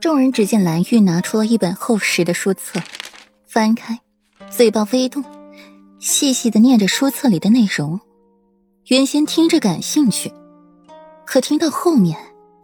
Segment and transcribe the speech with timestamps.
[0.00, 2.80] 众人只见蓝玉拿出了一本厚实的书册，
[3.46, 4.00] 翻开，
[4.48, 5.22] 嘴巴微动，
[5.98, 8.00] 细细的念着书册里的内容。
[8.86, 10.32] 原先听着感兴趣，
[11.26, 12.16] 可听到后面，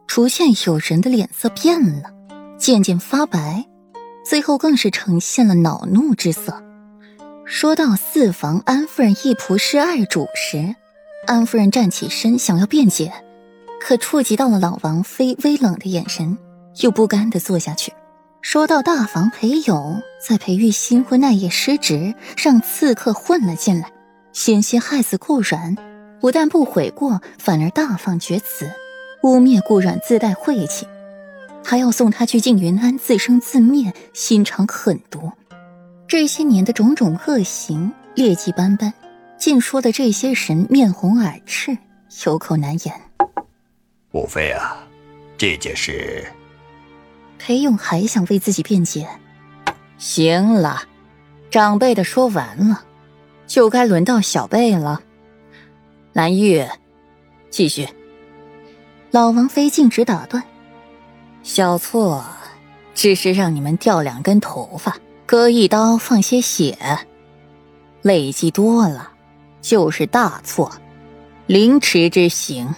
[0.06, 2.10] 出现有人的脸色变了，
[2.56, 3.66] 渐渐发白，
[4.24, 6.62] 最后更是呈现了恼怒之色。
[7.44, 10.74] 说到四房安夫人一仆是二主时，
[11.26, 13.12] 安夫人站起身想要辩解，
[13.78, 16.38] 可触及到了老王妃微冷的眼神。
[16.82, 17.92] 又不甘的坐下去，
[18.42, 23.90] 说到大房裴勇在裴玉新婚那夜失职，让刺客混了进来，
[24.32, 25.76] 险些害死顾阮，
[26.20, 28.70] 不但不悔过，反而大放厥词，
[29.22, 30.86] 污蔑顾阮自带晦气，
[31.64, 35.32] 还要送他去静云庵自生自灭，心肠狠毒。
[36.06, 38.92] 这些年的种种恶行，劣迹斑斑，
[39.38, 41.76] 竟说的这些人面红耳赤，
[42.26, 42.94] 有口难言。
[44.12, 44.76] 母妃啊，
[45.36, 46.24] 这件事。
[47.46, 49.08] 裴勇还想为自己辩解，
[49.98, 50.82] 行了，
[51.48, 52.82] 长辈的说完了，
[53.46, 55.00] 就该轮到小辈了。
[56.12, 56.66] 蓝玉，
[57.48, 57.88] 继续。
[59.12, 60.42] 老王妃径直打断
[61.44, 62.24] ：“小错，
[62.96, 66.76] 只是让你们掉两根头发，割一刀，放些血，
[68.02, 69.12] 累积多了
[69.62, 70.72] 就是大错，
[71.46, 72.74] 凌迟之刑，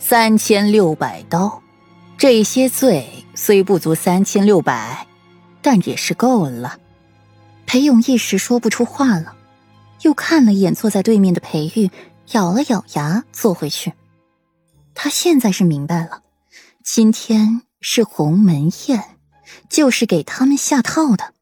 [0.00, 1.62] 三千六百刀。”
[2.18, 5.06] 这些罪虽不足三千六百，
[5.62, 6.80] 但也是够了。
[7.66, 9.36] 裴勇一时说不出话了，
[10.00, 11.90] 又看了一眼坐在对面的裴玉，
[12.32, 13.92] 咬了咬牙坐回去。
[14.94, 16.22] 他现在是明白了，
[16.82, 19.04] 今天是鸿门宴，
[19.68, 21.34] 就是给他们下套的。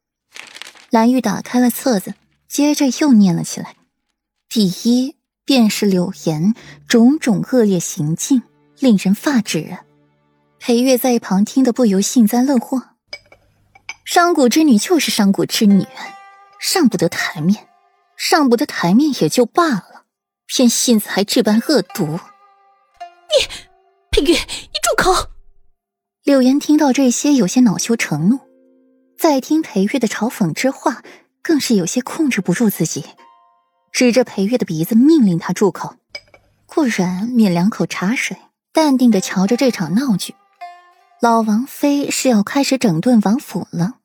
[0.89, 2.13] 蓝玉打开了册子，
[2.49, 3.75] 接着又念了起来
[4.49, 6.53] ：“第一便是柳岩
[6.87, 8.43] 种种恶劣行径，
[8.79, 9.77] 令人发指。”
[10.67, 12.81] 裴月在一旁听得不由幸灾乐祸。
[14.03, 15.85] 商贾之女就是商贾之女，
[16.59, 17.67] 上不得台面，
[18.17, 20.05] 上不得台面也就罢了，
[20.47, 22.19] 偏性子还这般恶毒。
[23.29, 23.45] 你，
[24.09, 25.29] 裴月，你住口！
[26.23, 28.39] 柳岩听到这些，有些恼羞成怒，
[29.19, 31.03] 再听裴月的嘲讽之话，
[31.43, 33.05] 更是有些控制不住自己，
[33.91, 35.97] 指着裴月的鼻子命令他住口。
[36.65, 38.35] 顾然抿两口茶水，
[38.73, 40.33] 淡定的瞧着这场闹剧。
[41.25, 43.95] 老王妃是要开始整顿王府了。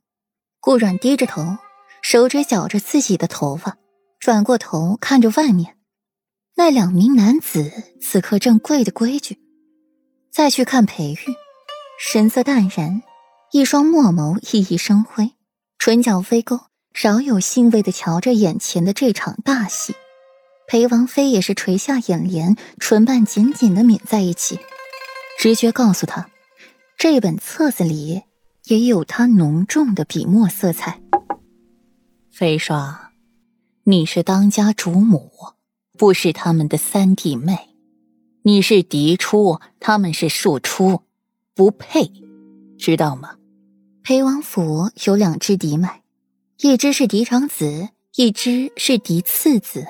[0.59, 1.59] 顾阮低着头，
[2.01, 3.77] 手指绞着自己的头发，
[4.19, 5.77] 转过头看着外面，
[6.57, 7.71] 那两名男子
[8.01, 9.39] 此刻正跪的规矩。
[10.33, 11.19] 再去看裴玉，
[11.99, 13.03] 神色淡然，
[13.53, 15.33] 一双墨眸熠熠生辉，
[15.77, 16.59] 唇角微勾，
[16.95, 19.95] 饶有兴味的瞧着眼前的这场大戏。
[20.67, 24.59] 裴王妃也是垂下眼帘，唇瓣紧紧的抿在一起，
[25.39, 26.27] 直觉告诉他。
[27.03, 28.25] 这本册子里
[28.67, 31.01] 也有他浓重的笔墨色彩。
[32.31, 32.95] 飞霜，
[33.85, 35.31] 你是当家主母，
[35.97, 37.71] 不是他们的三弟妹，
[38.43, 41.01] 你是嫡出，他们是庶出，
[41.55, 42.13] 不配，
[42.77, 43.37] 知道吗？
[44.03, 46.03] 裴王府有两只嫡脉，
[46.59, 49.87] 一只是嫡长子，一只是嫡次子。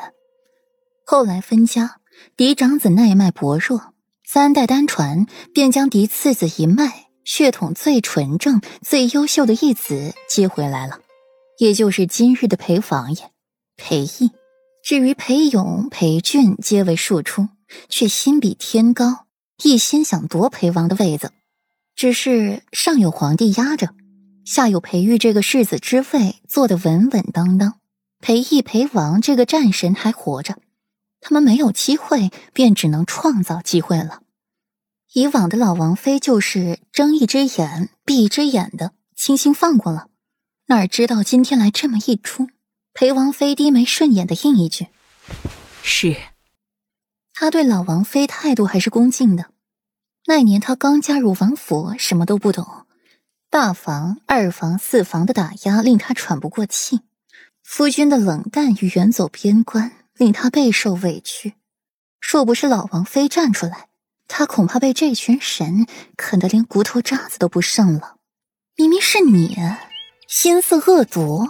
[1.05, 1.99] 后来分家，
[2.37, 3.95] 嫡长子内脉薄弱。
[4.33, 11.01] 三代单传，便将嫡次子一脉血统最纯正、最优秀的义子接回来了，
[11.59, 13.33] 也就是今日的裴王爷
[13.77, 14.31] 裴义。
[14.85, 17.49] 至于裴勇、裴俊，皆为庶出，
[17.89, 19.27] 却心比天高，
[19.65, 21.33] 一心想夺裴王的位子。
[21.97, 23.89] 只是上有皇帝压着，
[24.45, 27.81] 下有裴玉这个世子之位坐得稳稳当当，
[28.21, 30.55] 裴义、裴王这个战神还活着。
[31.21, 34.23] 他们没有机会，便只能创造机会了。
[35.13, 40.09] 以往的老王妃就是睁一只眼闭一只眼的，轻轻放过了。
[40.67, 42.49] 哪知道今天来这么一出，
[42.95, 44.87] 裴王妃低眉顺眼的应一句
[45.83, 46.17] ：“是。”
[47.35, 49.47] 他对老王妃态度还是恭敬的。
[50.27, 52.87] 那年他刚加入王府，什么都不懂，
[53.49, 57.01] 大房、二房、四房的打压令他喘不过气，
[57.65, 60.00] 夫君的冷淡与远走边关。
[60.21, 61.55] 令他备受委屈，
[62.21, 63.89] 若不是老王妃站出来，
[64.29, 68.17] 他恐怕被这群神啃得连骨头渣子都不剩了。
[68.77, 69.57] 明明是你，
[70.29, 71.49] 心思恶毒，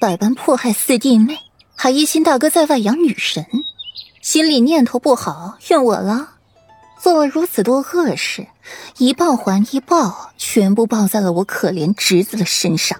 [0.00, 1.36] 百般迫害四弟妹，
[1.74, 3.46] 还疑心大哥在外养女神，
[4.22, 6.36] 心里念头不好，怨我了。
[6.98, 8.46] 做了如此多恶事，
[8.96, 12.98] 一报还一报，全部报在了我可怜侄子的身上。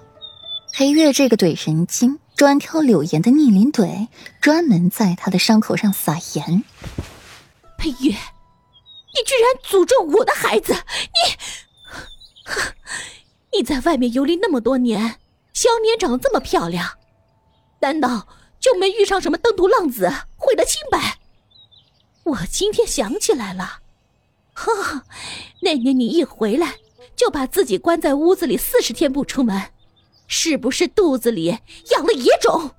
[0.73, 2.19] 裴月这个怼人精。
[2.37, 6.63] 专挑柳岩的逆鳞怼，专门在他的伤口上撒盐。
[7.79, 10.71] 裴玉，你居然诅咒我的孩子！
[13.51, 15.15] 你，你在外面游历那么多年，
[15.51, 16.99] 小年长得这么漂亮，
[17.79, 18.27] 难道
[18.59, 21.17] 就没遇上什么登徒浪子毁了清白？
[22.23, 23.79] 我今天想起来了，
[24.53, 25.05] 哈，
[25.61, 26.75] 那年你一回来
[27.15, 29.71] 就把自己关在屋子里四十天不出门，
[30.27, 31.57] 是不是肚子里
[31.91, 32.71] 养了野种？